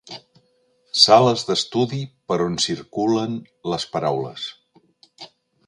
[1.01, 1.99] Sales d'estudi
[2.31, 3.37] per on circulen
[3.75, 4.51] les paraules.